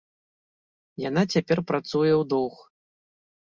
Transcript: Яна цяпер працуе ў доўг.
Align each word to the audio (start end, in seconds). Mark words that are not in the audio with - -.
Яна 1.09 1.23
цяпер 1.35 1.57
працуе 1.73 2.11
ў 2.21 2.29
доўг. 2.35 2.57